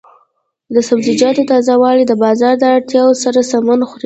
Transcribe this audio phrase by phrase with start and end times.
[0.73, 3.99] د سبزیجاتو تازه والي د بازار د اړتیا سره سمون خوري.